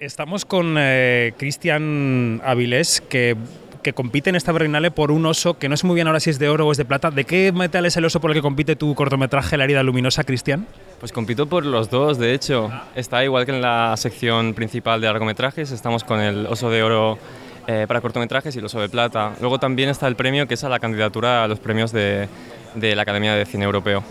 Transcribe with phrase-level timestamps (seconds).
[0.00, 3.36] Estamos con eh, Cristian Avilés, que,
[3.82, 6.30] que, compite en esta Berlinale por un oso que no sé muy bien ahora si
[6.30, 7.10] es de oro o es de plata.
[7.10, 10.22] ¿De qué metal es el oso por el que compite tu cortometraje La herida luminosa,
[10.22, 10.68] Cristian?
[11.00, 12.70] Pues compito por los dos, de hecho.
[12.94, 17.18] Está igual que en la sección principal de largometrajes, estamos con el oso de oro
[17.66, 19.32] eh, para cortometrajes y el oso de plata.
[19.40, 22.28] Luego también está el premio que es a la candidatura a los premios de,
[22.76, 24.04] de la Academia de Cine Europeo.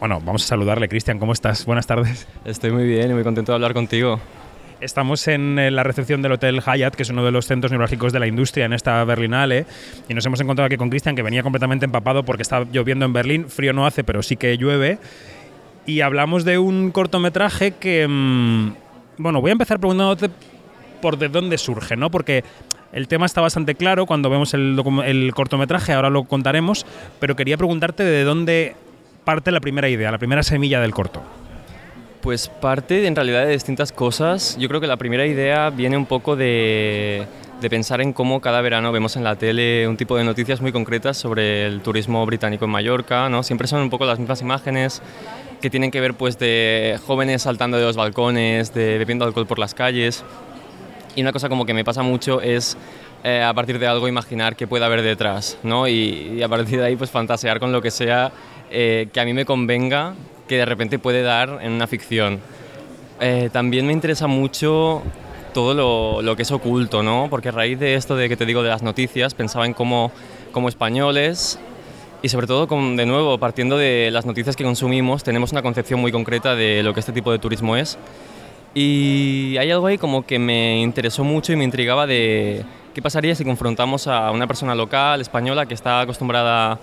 [0.00, 1.20] Bueno, vamos a saludarle, Cristian.
[1.20, 1.66] ¿Cómo estás?
[1.66, 2.26] Buenas tardes.
[2.44, 4.18] Estoy muy bien y muy contento de hablar contigo.
[4.84, 8.12] Estamos en eh, la recepción del Hotel Hyatt, que es uno de los centros neurálgicos
[8.12, 9.64] de la industria en esta Berlinale,
[10.10, 13.14] y nos hemos encontrado aquí con Cristian, que venía completamente empapado porque está lloviendo en
[13.14, 14.98] Berlín, frío no hace, pero sí que llueve,
[15.86, 18.74] y hablamos de un cortometraje que, mmm,
[19.16, 20.28] bueno, voy a empezar preguntándote
[21.00, 22.10] por de dónde surge, ¿no?
[22.10, 22.44] Porque
[22.92, 26.84] el tema está bastante claro cuando vemos el, el cortometraje, ahora lo contaremos,
[27.20, 28.76] pero quería preguntarte de dónde
[29.24, 31.22] parte la primera idea, la primera semilla del corto.
[32.24, 34.56] Pues parte en realidad de distintas cosas.
[34.58, 37.26] Yo creo que la primera idea viene un poco de,
[37.60, 40.72] de, pensar en cómo cada verano vemos en la tele un tipo de noticias muy
[40.72, 43.28] concretas sobre el turismo británico en Mallorca.
[43.28, 43.42] ¿no?
[43.42, 45.02] Siempre son un poco las mismas imágenes
[45.60, 49.58] que tienen que ver pues, de jóvenes saltando de los balcones, de bebiendo alcohol por
[49.58, 50.24] las calles.
[51.14, 52.78] Y una cosa como que me pasa mucho es
[53.22, 55.86] eh, a partir de algo imaginar qué puede haber detrás, ¿no?
[55.88, 58.32] Y, y, a partir de ahí pues fantasear con lo que sea
[58.70, 60.14] eh, que a mí me convenga
[60.48, 62.40] que de repente puede dar en una ficción.
[63.20, 65.02] Eh, también me interesa mucho
[65.52, 67.28] todo lo, que es oculto, ¿no?
[67.30, 70.10] Porque a raíz de esto de que te digo de las noticias, pensaba en cómo,
[70.52, 71.58] como españoles
[72.22, 76.00] y sobre todo, con, de nuevo, partiendo de las noticias que consumimos, tenemos una concepción
[76.00, 77.98] muy concreta de lo que este tipo de turismo es.
[78.74, 83.34] Y hay algo ahí como que me interesó mucho y me intrigaba de qué pasaría
[83.34, 86.80] si confrontamos a una persona local, española, que está acostumbrada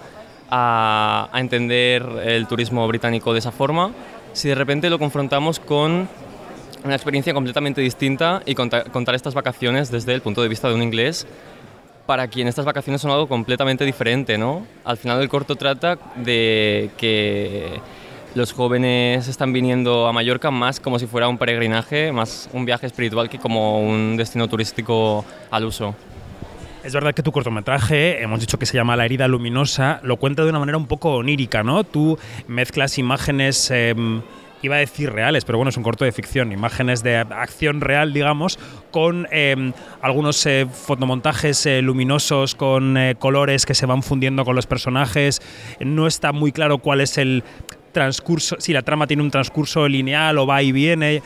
[0.52, 3.92] a, a, entender el turismo británico de esa forma,
[4.34, 6.08] si de repente lo confrontamos con
[6.84, 10.76] una experiencia completamente distinta y contar, contar estas vacaciones desde el punto de vista de
[10.76, 11.28] un inglés
[12.06, 14.66] para quien estas vacaciones son algo completamente diferente, ¿no?
[14.84, 17.80] Al final del corto trata de que
[18.34, 22.88] los jóvenes están viniendo a Mallorca más como si fuera un peregrinaje, más un viaje
[22.88, 25.96] espiritual que como un destino turístico al uso.
[26.84, 30.44] Es verdad que tu cortometraje, hemos dicho que se llama La herida luminosa, lo cuenta
[30.44, 31.84] de una manera un poco onírica, ¿no?
[31.84, 33.94] Tú mezclas imágenes, eh,
[34.64, 38.14] iba a decir reales, pero bueno, es un corto de ficción, imágenes de acción real,
[38.14, 38.58] digamos,
[38.90, 45.40] con eh, algunos eh, fotomontajes luminosos, con colores que se van fundiendo con los personajes.
[45.80, 47.44] No está muy claro cuál es el
[47.92, 51.22] transcurso, si la trama tiene un transcurso lineal o va y viene.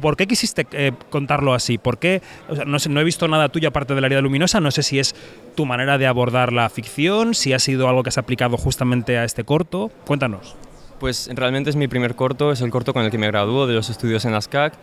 [0.00, 1.78] ¿Por qué quisiste eh, contarlo así?
[1.78, 2.22] ¿Por qué?
[2.48, 4.70] O sea, no, sé, no he visto nada tuyo aparte de la herida luminosa, no
[4.70, 5.14] sé si es
[5.54, 9.24] tu manera de abordar la ficción, si ha sido algo que has aplicado justamente a
[9.24, 9.90] este corto.
[10.06, 10.56] Cuéntanos.
[10.98, 13.74] Pues realmente es mi primer corto, es el corto con el que me graduó de
[13.74, 14.74] los estudios en la SCAC.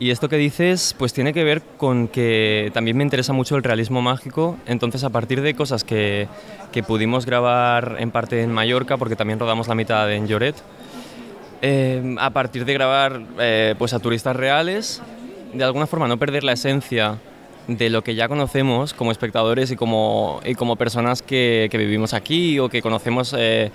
[0.00, 3.62] Y esto que dices, pues tiene que ver con que también me interesa mucho el
[3.62, 4.56] realismo mágico.
[4.64, 6.26] Entonces, a partir de cosas que,
[6.72, 10.56] que pudimos grabar en parte en Mallorca, porque también rodamos la mitad en Lloret,
[11.62, 15.02] eh, a partir de grabar eh, pues a turistas reales,
[15.52, 17.18] de alguna forma no perder la esencia
[17.68, 22.14] de lo que ya conocemos como espectadores y como, y como personas que, que vivimos
[22.14, 23.70] aquí o que conocemos eh,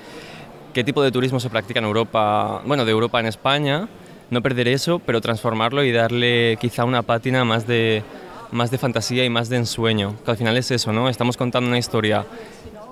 [0.73, 3.88] qué tipo de turismo se practica en Europa, bueno, de Europa en España,
[4.29, 8.03] no perder eso, pero transformarlo y darle quizá una pátina más de,
[8.52, 11.07] más de fantasía y más de ensueño, que al final es eso, ¿no?
[11.07, 12.25] Estamos contando una historia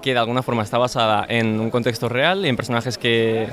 [0.02, 3.48] que de alguna forma está basada en un contexto real y en personajes que,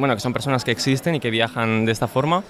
[0.00, 2.42] bueno, que son personas que existen y que viajan de esta forma,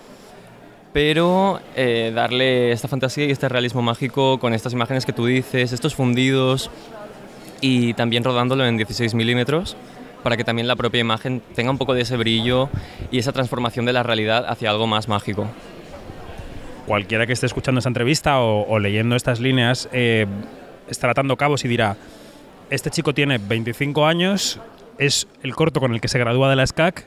[0.93, 5.73] pero eh, darle esta fantasía y este realismo mágico con estas imágenes que tú dices,
[5.73, 6.71] estos fundidos
[7.61, 9.77] y también rodándolo en 16 milímetros
[10.23, 12.69] para que también la propia imagen tenga un poco de ese brillo
[13.11, 15.47] y esa transformación de la realidad hacia algo más mágico.
[16.87, 20.27] Cualquiera que esté escuchando esta entrevista o, o leyendo estas líneas eh,
[20.89, 21.97] estará atando cabos y dirá,
[22.69, 24.61] este chico tiene 25 años,
[24.99, 27.07] es el corto con el que se gradúa de la SCAC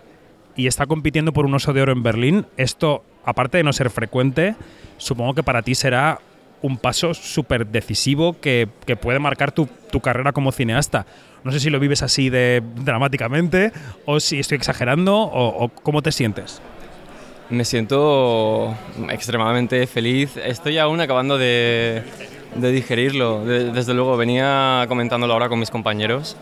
[0.56, 2.46] y está compitiendo por un oso de oro en Berlín.
[2.58, 4.56] Esto, aparte de no ser frecuente,
[4.98, 6.20] supongo que para ti será
[6.62, 11.06] un paso súper decisivo que, que, puede marcar tu, tu, carrera como cineasta.
[11.44, 13.74] No sé si lo vives así de dramáticamente
[14.06, 16.62] o si estoy exagerando o, cómo te sientes.
[17.50, 18.74] Me siento
[19.10, 20.38] extremadamente feliz.
[20.38, 22.02] Estoy aún acabando de,
[22.56, 23.44] de digerirlo.
[23.44, 26.38] De, desde luego, venía comentándolo ahora con mis compañeros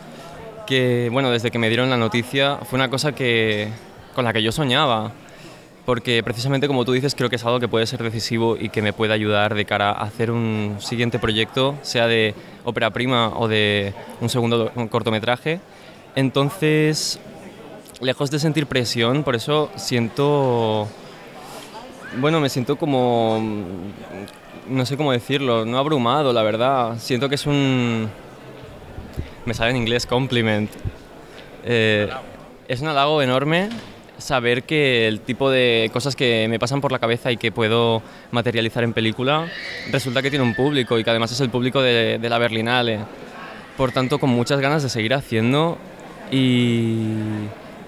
[0.72, 3.68] que, bueno, desde que me dieron la noticia fue una cosa que,
[4.14, 5.12] con la que yo soñaba.
[5.86, 8.82] Porque precisamente como tú dices, creo que es algo que puede ser decisivo y que
[8.82, 13.48] me puede ayudar de cara a hacer un siguiente proyecto, sea de ópera prima o
[13.48, 15.60] de un segundo un cortometraje.
[16.16, 17.20] Entonces,
[18.00, 20.88] lejos de sentir presión, por eso siento,
[22.20, 23.42] bueno, me siento como
[24.68, 26.98] no sé cómo decirlo, no abrumado, la verdad.
[27.00, 28.10] Siento que es un...
[29.46, 30.70] Me sale en inglés compliment.
[31.64, 32.10] Eh,
[32.68, 33.70] es un halago enorme
[34.22, 38.02] saber que el tipo de cosas que me pasan por la cabeza y que puedo
[38.32, 39.48] materializar en película
[39.92, 43.00] resulta que tiene un público y que además es el público de, la Berlinale.
[43.78, 45.78] Por tanto, con muchas ganas de seguir haciendo
[46.32, 47.08] y,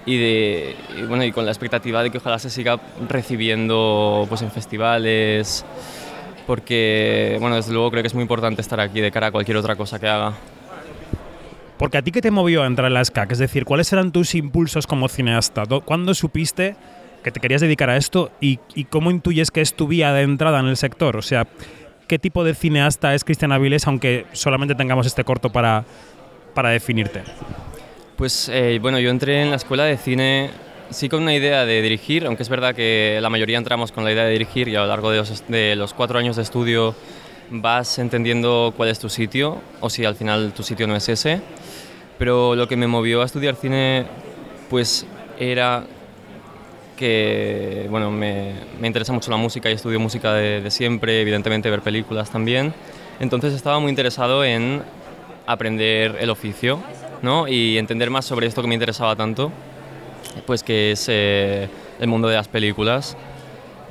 [0.06, 0.76] y de,
[1.08, 2.78] bueno, y con la expectativa de que ojalá se siga
[3.08, 5.64] recibiendo pues, en festivales,
[6.46, 9.56] porque bueno, desde luego creo que es muy importante estar aquí de cara a cualquier
[9.56, 10.34] otra cosa que haga.
[11.78, 14.12] Porque a ti qué te movió a entrar en la SCAC, es decir, ¿cuáles eran
[14.12, 15.64] tus impulsos como cineasta?
[15.84, 16.76] ¿Cuándo supiste
[17.22, 18.58] que te querías dedicar a esto y,
[18.90, 21.16] cómo intuyes que es tu vía de entrada en el sector?
[21.16, 21.46] O sea,
[22.06, 25.84] ¿qué tipo de cineasta es Cristian Avilés, aunque solamente tengamos este corto para,
[26.54, 27.22] para definirte?
[28.16, 30.50] Pues eh, bueno, yo entré en la escuela de cine
[30.90, 34.12] sí con una idea de dirigir, aunque es verdad que la mayoría entramos con la
[34.12, 36.94] idea de dirigir y a lo largo de los, de los cuatro años de estudio
[37.50, 41.40] vas entendiendo cuál es tu sitio o si al final tu sitio no es ese.
[42.18, 44.06] Pero lo que me movió a estudiar cine
[44.70, 45.06] pues
[45.38, 45.84] era
[46.96, 51.82] que bueno, me, me interesa mucho la música y estudio música de, siempre, evidentemente ver
[51.82, 52.72] películas también.
[53.20, 54.82] Entonces estaba muy interesado en
[55.46, 56.80] aprender el oficio
[57.22, 57.48] ¿no?
[57.48, 59.50] y entender más sobre esto que me interesaba tanto,
[60.46, 61.68] pues que es eh,
[62.00, 63.16] el mundo de las películas.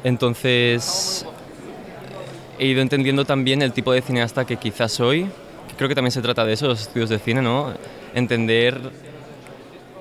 [0.04, 1.26] Entonces
[2.64, 5.28] he ido entendiendo también el tipo de cineasta que quizás soy,
[5.78, 7.74] creo que también se trata de eso, los estudios de cine, ¿no?
[8.16, 8.80] Entender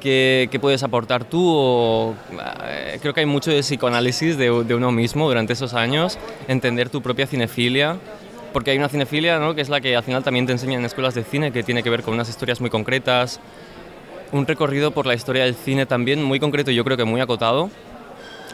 [0.01, 2.15] qué, qué puedes aportar tú o
[2.65, 6.89] eh, creo que hay mucho de psicoanálisis de, de, uno mismo durante esos años, entender
[6.89, 7.97] tu propia cinefilia,
[8.53, 9.57] porque hay una cinefilia, ¿no?
[9.57, 11.83] Que es la que al final también te enseñan en escuelas de cine, que tiene
[11.83, 13.41] que ver con unas historias muy concretas,
[14.31, 17.21] un recorrido por la historia del cine también muy concreto y yo creo que muy
[17.21, 17.71] acotado.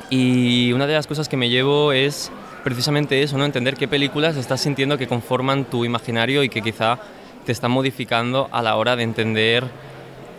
[0.08, 2.32] Y una de las cosas que me llevo es
[2.64, 3.44] precisamente eso, ¿no?
[3.44, 6.98] entender qué películas estás sintiendo que conforman tu imaginario y que quizá
[7.44, 9.64] te están modificando a la hora de entender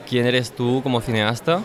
[0.07, 1.62] quién eres tú como cineasta.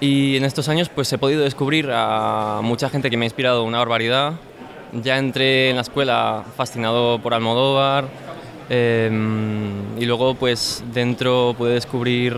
[0.00, 3.64] Y en estos años pues he podido descubrir a mucha gente que me ha inspirado
[3.64, 4.34] una barbaridad.
[5.02, 8.08] Ya entré en la escuela fascinado por Almodóvar
[8.68, 12.36] em, y luego pues dentro pude descubrir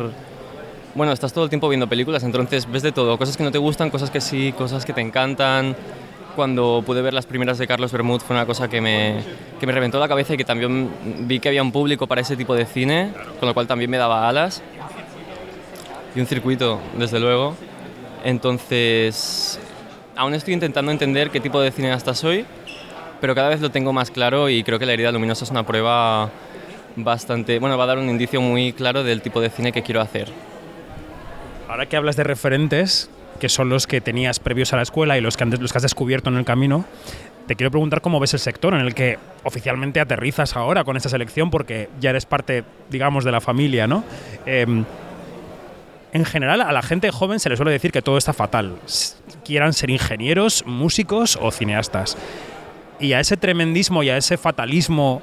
[0.95, 3.59] bueno, estás todo el tiempo viendo películas, entonces ves de todo, cosas que no te
[3.59, 5.75] gustan, cosas que sí, cosas que te encantan,
[6.35, 9.21] cuando pude ver las primeras de Carlos Bermud fue una cosa que me,
[9.59, 10.91] que me reventó la cabeza y que también
[11.21, 13.97] vi que había un público para ese tipo de cine, con lo cual también me
[13.97, 14.63] daba alas
[16.15, 17.57] y un circuito, desde luego.
[18.25, 19.59] Entonces,
[20.17, 22.47] aún estoy intentando entender qué tipo de cineasta soy,
[23.21, 25.65] pero cada vez lo tengo más claro y creo que La herida luminosa es una
[25.65, 26.31] prueba
[26.97, 30.01] bastante, bueno, va a dar un indicio muy claro del tipo de cine que quiero
[30.01, 30.29] hacer.
[31.69, 33.11] Ahora que hablas de referentes,
[33.45, 35.83] que son los que tenías previos a la escuela y los que, los que has
[35.83, 36.87] descubierto en el camino,
[37.47, 41.11] te quiero preguntar cómo ves el sector en el que oficialmente aterrizas ahora con esta
[41.11, 44.03] selección, porque ya eres parte, digamos, de la familia, ¿no?
[44.47, 44.87] Em,
[46.15, 48.79] en general, a la gente joven se le suele decir que todo está fatal.
[49.45, 52.17] Quieran ser ingenieros, músicos o cineastas.
[52.99, 55.21] Y a ese tremendismo y a ese fatalismo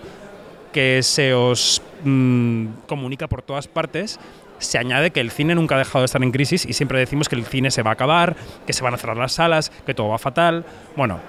[0.71, 4.19] que se os mm, comunica por todas partes,
[4.62, 7.28] se añade que el cine nunca ha dejado de estar en crisis y siempre decimos
[7.28, 8.36] que el cine se va a acabar,
[8.66, 10.63] que se van a cerrar las salas, que todo va fatal.
[10.96, 11.19] Bueno,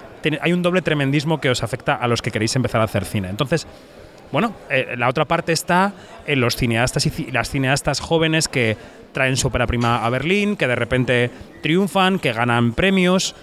[0.41, 3.29] hay un doble tremendismo que os afecta a los que queréis empezar a hacer cine.
[3.29, 3.67] Entonces,
[4.31, 5.93] bueno, eh, la otra parte está
[6.25, 8.77] en los cineastas y las cineastas jóvenes que
[9.11, 11.29] traen su prima a Berlín, que de repente
[11.61, 13.35] triunfan, que ganan premios.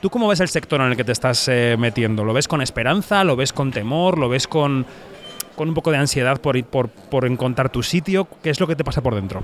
[0.00, 2.24] ¿Tú cómo ves el sector en el que te estás eh, metiendo?
[2.24, 3.24] ¿Lo ves con esperanza?
[3.24, 4.18] ¿Lo ves con temor?
[4.18, 4.86] ¿Lo ves con
[5.56, 8.28] con un poco de ansiedad por, por, por encontrar tu sitio.
[8.42, 9.42] ¿Qué es lo que te pasa por dentro?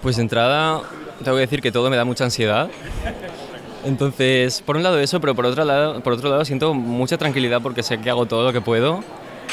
[0.00, 0.80] Pues de entrada,
[1.22, 2.70] tengo que decir que todo me da mucha ansiedad.
[3.84, 7.60] Entonces, por un lado eso, pero por otro lado, por otro lado siento mucha tranquilidad
[7.60, 9.00] porque sé que hago todo lo que puedo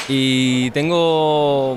[0.08, 1.76] y tengo,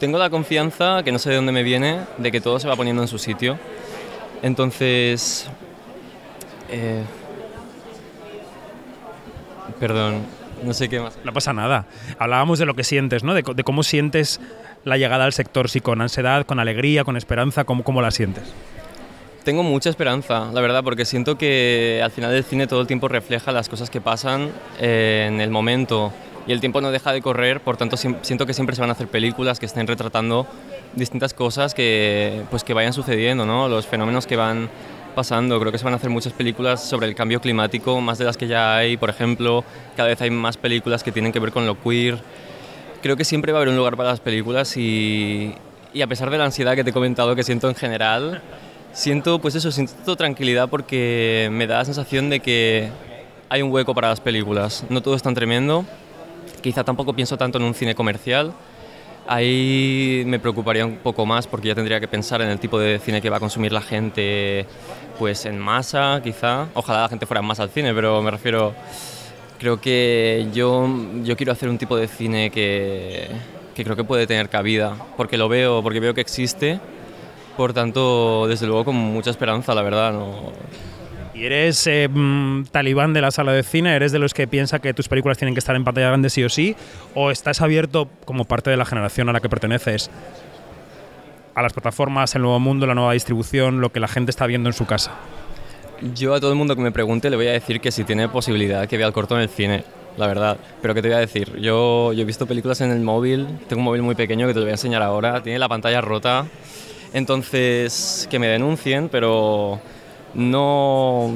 [0.00, 2.74] tengo la confianza, que no sé de dónde me viene, de que todo se va
[2.74, 3.58] poniendo en su sitio.
[4.42, 5.48] Entonces,
[6.68, 7.02] eh,
[9.78, 10.22] perdón,
[10.62, 11.18] no sé qué más.
[11.24, 11.86] No pasa nada.
[12.18, 13.34] Hablábamos de lo que sientes, ¿no?
[13.34, 14.40] De, cómo sientes
[14.84, 18.44] la llegada al sector, si con ansiedad, con alegría, con esperanza, ¿cómo, cómo la sientes?
[19.44, 23.06] Tengo mucha esperanza, la verdad, porque siento que al final el cine todo el tiempo
[23.06, 26.12] refleja las cosas que pasan eh, en el momento
[26.46, 28.94] y el tiempo no deja de correr, por tanto siento que siempre se van a
[28.94, 30.46] hacer películas que estén retratando
[30.94, 33.68] distintas cosas que, pues, que vayan sucediendo, ¿no?
[33.68, 34.68] los fenómenos que van
[35.16, 35.58] pasando.
[35.58, 38.36] Creo que se van a hacer muchas películas sobre el cambio climático, más de las
[38.36, 38.96] que ya hay.
[38.96, 39.64] Por ejemplo,
[39.96, 42.18] cada vez hay más películas que tienen que ver con lo queer.
[43.02, 45.52] Creo que siempre va a haber un lugar para las películas y,
[45.92, 48.42] y a pesar de la ansiedad que te he comentado que siento en general,
[48.92, 52.90] siento pues eso, siento tranquilidad porque me da la sensación de que
[53.48, 54.84] hay un hueco para las películas.
[54.88, 55.84] No todo es tan tremendo.
[56.62, 58.52] Quizá tampoco pienso tanto en un cine comercial.
[59.28, 62.98] Ahí me preocuparía un poco más porque ya tendría que pensar en el tipo de
[62.98, 64.66] cine que va a consumir la gente
[65.18, 66.68] pues en masa, quizá.
[66.74, 68.74] Ojalá la gente fuera más al cine, pero me refiero
[69.58, 70.88] creo que yo,
[71.22, 73.28] yo quiero hacer un tipo de cine que,
[73.74, 76.80] que creo que puede tener cabida, porque lo veo, porque veo que existe.
[77.56, 80.12] Por tanto, desde luego con mucha esperanza, la verdad.
[80.12, 80.52] No,
[81.36, 83.94] ¿Y eres eh, mm, talibán de la sala de cine?
[83.94, 86.42] ¿Eres de los que piensa que tus películas tienen que estar en pantalla grande sí
[86.42, 86.74] o sí?
[87.14, 90.10] ¿O estás abierto como parte de la generación a la que perteneces
[91.54, 94.70] a las plataformas, el nuevo mundo, la nueva distribución, lo que la gente está viendo
[94.70, 95.12] en su casa?
[96.14, 98.30] Yo a todo el mundo que me pregunte le voy a decir que si tiene
[98.30, 99.84] posibilidad que vea el corto en el cine,
[100.16, 100.56] la verdad.
[100.80, 101.54] Pero ¿qué te voy a decir?
[101.60, 104.60] Yo, yo he visto películas en el móvil, tengo un móvil muy pequeño que te
[104.60, 106.46] lo voy a enseñar ahora, tiene la pantalla rota,
[107.12, 109.80] entonces que me denuncien, pero
[110.36, 111.32] no,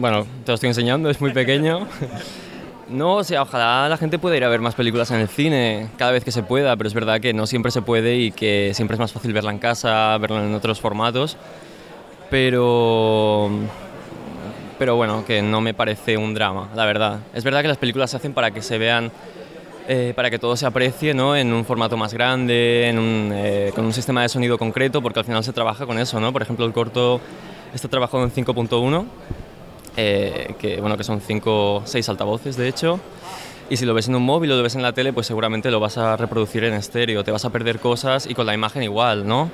[0.00, 1.86] bueno, te lo estoy enseñando, es muy pequeño.
[2.88, 5.90] No, o sea, ojalá la gente pueda ir a ver más películas en el cine
[5.98, 8.72] cada vez que se pueda, pero es verdad que no siempre se puede y que
[8.72, 11.36] siempre es más fácil verla en casa, verla en otros formatos.
[12.30, 13.50] Pero
[14.78, 17.18] pero bueno, que no me parece un drama, la verdad.
[17.34, 19.10] Es verdad que las películas se hacen para que se vean,
[19.88, 21.36] eh, para que todo se aprecie ¿no?
[21.36, 25.18] en un formato más grande, en un, eh, con un sistema de sonido concreto, porque
[25.18, 26.32] al final se trabaja con eso, ¿no?
[26.32, 27.20] Por ejemplo, el corto
[27.74, 29.04] Está trabajado en 5.1,
[29.96, 33.00] eh, que, bueno, que son 5, 6 altavoces de hecho.
[33.70, 35.70] Y si lo ves en un móvil o lo ves en la tele, pues seguramente
[35.70, 38.82] lo vas a reproducir en estéreo, te vas a perder cosas y con la imagen
[38.82, 39.50] igual, ¿no?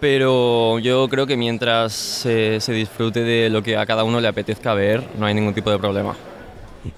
[0.00, 4.72] Pero yo creo que mientras se disfrute de lo que a cada uno le apetezca
[4.74, 6.14] ver, no hay ningún tipo de problema.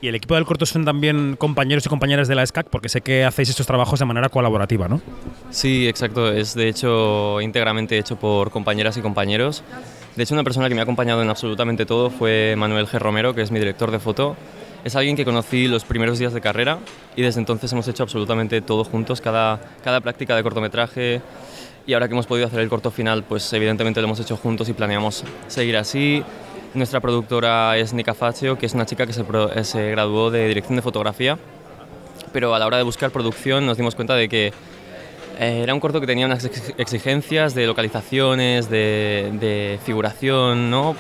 [0.01, 3.01] Y el equipo del corto son también compañeros y compañeras de la SCAC, porque sé
[3.01, 5.01] que hacéis estos trabajos de manera colaborativa, ¿no?
[5.51, 6.33] Sí, exacto.
[6.33, 9.63] Es de hecho íntegramente hecho por compañeras y compañeros.
[10.17, 12.99] De hecho, una persona que me ha acompañado en absolutamente todo fue Manuel G.
[12.99, 14.37] Romero, que es mi director de foto.
[14.85, 16.79] Es alguien que conocí los primeros días de carrera
[17.17, 21.21] y desde entonces hemos hecho absolutamente todo juntos, cada, cada práctica de cortometraje.
[21.87, 24.69] Y ahora que hemos podido hacer el corto final, pues evidentemente lo hemos hecho juntos
[24.69, 26.23] y planeamos seguir así.
[26.79, 29.25] Nuestra productora es Nika Faccio, que es una chica que se,
[29.65, 31.37] se, graduó de dirección de fotografía,
[32.33, 34.53] pero a la hora de buscar producción nos dimos cuenta de que
[35.41, 40.95] eh, era un corto que tenía unas exigencias de localizaciones, de, de, figuración, ¿no?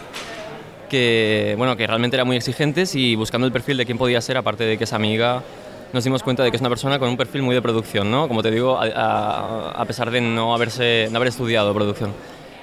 [0.91, 4.37] que, bueno, que realmente eran muy exigentes y buscando el perfil de quién podía ser,
[4.37, 5.45] aparte de que es amiga,
[5.93, 8.27] nos dimos cuenta de que es una persona con un perfil muy de producción, ¿no?
[8.27, 12.13] como te digo, a, a pesar de no, haberse, no haber estudiado producción.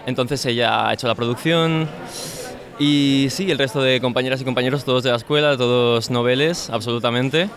[0.06, 1.88] Entonces ella ha hecho la producción,
[2.80, 7.50] y sí, el resto de compañeras y compañeros, todos de la escuela, todos noveles, absolutamente.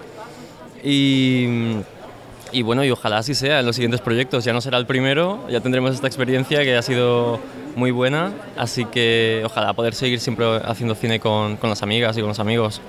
[0.85, 1.79] Y,
[2.53, 4.45] y, bueno, y ojalá así sea en los siguientes proyectos.
[4.45, 7.41] Ya no será el primero, ya tendremos esta experiencia que ha sido
[7.75, 12.21] muy buena, así que ojalá poder seguir siempre haciendo cine con, con las amigas y
[12.21, 12.81] con los amigos.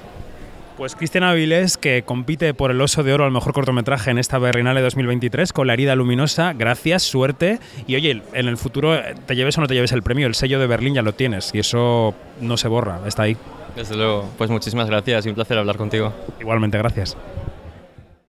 [0.80, 4.40] Pues Cristian Avilés, que compite por el Oso de Oro al mejor cortometraje en esta
[4.40, 6.54] Berrinale 2023 con La herida luminosa.
[6.54, 7.60] Gracias, suerte.
[7.86, 10.58] Y oye, en el futuro, te lleves o no te lleves el premio, el sello
[10.58, 13.36] de Berlín ya lo tienes y eso no se borra, está ahí.
[13.76, 14.30] Desde luego.
[14.38, 16.14] Pues muchísimas gracias y un placer hablar contigo.
[16.40, 17.18] Igualmente, gracias.